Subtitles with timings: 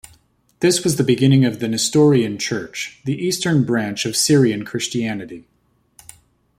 [0.61, 5.45] This was the beginning of the Nestorian Church, the eastern branch of Syrian Christianity.